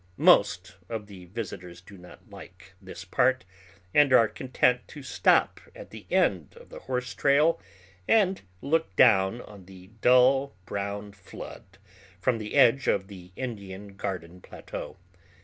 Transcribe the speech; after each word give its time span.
Most 0.17 0.77
of 0.89 1.05
the 1.05 1.25
visitors 1.25 1.79
do 1.79 1.95
not 1.95 2.27
like 2.27 2.73
this 2.81 3.05
part, 3.05 3.45
and 3.93 4.11
are 4.11 4.27
content 4.27 4.87
to 4.87 5.03
stop 5.03 5.59
at 5.75 5.91
the 5.91 6.07
end 6.09 6.55
of 6.55 6.69
the 6.69 6.79
horse 6.79 7.13
trail 7.13 7.61
and 8.07 8.41
look 8.63 8.95
down 8.95 9.41
on 9.41 9.65
the 9.67 9.91
dull 10.01 10.55
brown 10.65 11.11
flood 11.11 11.77
from 12.19 12.39
the 12.39 12.55
edge 12.55 12.87
of 12.87 13.09
the 13.09 13.31
Indian 13.35 13.95
Garden 13.95 14.41
Plateau. 14.41 14.97